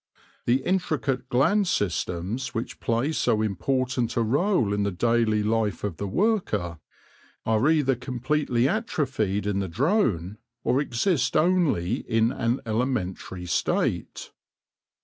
The 0.47 0.63
intricate 0.63 1.29
gland 1.29 1.67
systems, 1.67 2.55
which 2.55 2.79
play 2.79 3.11
so 3.11 3.43
important 3.43 4.15
a 4.17 4.23
role 4.23 4.73
in 4.73 4.81
the 4.81 4.89
daily 4.91 5.43
life 5.43 5.83
of 5.83 5.97
the 5.97 6.07
worker, 6.07 6.79
are 7.45 7.69
either 7.69 7.95
completely 7.95 8.67
atrophied 8.67 9.45
in 9.45 9.59
the 9.59 9.67
drone 9.67 10.39
or 10.63 10.81
exist 10.81 11.37
only 11.37 11.97
in 12.09 12.31
an 12.31 12.61
elementary 12.65 13.45
state. 13.45 14.31